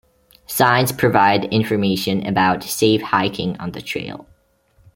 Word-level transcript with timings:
Signs 0.47 0.91
provide 0.91 1.45
information 1.53 2.25
about 2.25 2.63
safe 2.63 3.03
hiking 3.03 3.55
on 3.59 3.73
the 3.73 3.83
trail. 3.83 4.25